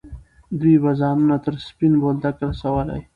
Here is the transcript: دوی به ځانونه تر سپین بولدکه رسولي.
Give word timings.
دوی 0.59 0.75
به 0.83 0.91
ځانونه 0.99 1.35
تر 1.45 1.53
سپین 1.67 1.93
بولدکه 2.01 2.43
رسولي. 2.49 2.99